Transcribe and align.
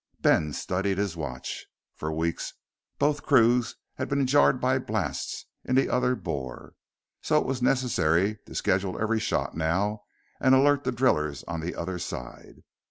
Ben 0.21 0.51
studied 0.51 0.97
his 0.97 1.15
watch. 1.15 1.67
For 1.95 2.11
weeks, 2.11 2.53
both 2.97 3.21
crews 3.21 3.75
had 3.97 4.09
been 4.09 4.25
jarred 4.25 4.59
by 4.59 4.79
blasts 4.79 5.45
in 5.63 5.75
the 5.75 5.89
other 5.91 6.15
bore; 6.15 6.73
so 7.21 7.37
it 7.37 7.45
was 7.45 7.61
necessary 7.61 8.39
to 8.47 8.55
schedule 8.55 8.99
every 8.99 9.19
shot 9.19 9.55
now 9.55 10.05
and 10.39 10.55
alert 10.55 10.85
the 10.85 10.91
drillers 10.91 11.43
on 11.43 11.59
the 11.59 11.75
other 11.75 11.99
side. 11.99 12.63